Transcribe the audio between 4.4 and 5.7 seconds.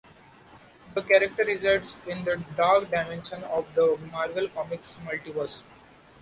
Comics multiverse.